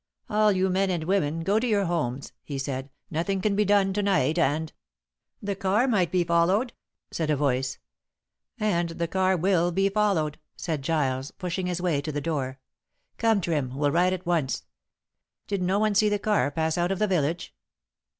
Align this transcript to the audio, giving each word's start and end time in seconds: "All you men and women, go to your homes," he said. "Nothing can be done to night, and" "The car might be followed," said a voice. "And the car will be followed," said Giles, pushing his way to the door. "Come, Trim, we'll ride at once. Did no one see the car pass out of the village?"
"All 0.31 0.51
you 0.51 0.67
men 0.71 0.89
and 0.89 1.03
women, 1.03 1.41
go 1.41 1.59
to 1.59 1.67
your 1.67 1.85
homes," 1.85 2.31
he 2.43 2.57
said. 2.57 2.89
"Nothing 3.11 3.39
can 3.39 3.55
be 3.55 3.63
done 3.63 3.93
to 3.93 4.01
night, 4.01 4.39
and" 4.39 4.73
"The 5.43 5.55
car 5.55 5.87
might 5.87 6.11
be 6.11 6.23
followed," 6.23 6.73
said 7.11 7.29
a 7.29 7.35
voice. 7.35 7.77
"And 8.59 8.89
the 8.89 9.07
car 9.07 9.37
will 9.37 9.71
be 9.71 9.89
followed," 9.89 10.39
said 10.57 10.81
Giles, 10.81 11.29
pushing 11.29 11.67
his 11.67 11.83
way 11.83 12.01
to 12.01 12.11
the 12.11 12.19
door. 12.19 12.57
"Come, 13.19 13.41
Trim, 13.41 13.75
we'll 13.77 13.91
ride 13.91 14.13
at 14.13 14.25
once. 14.25 14.63
Did 15.45 15.61
no 15.61 15.77
one 15.77 15.93
see 15.93 16.09
the 16.09 16.17
car 16.17 16.49
pass 16.49 16.79
out 16.79 16.91
of 16.91 16.97
the 16.97 17.05
village?" 17.05 17.53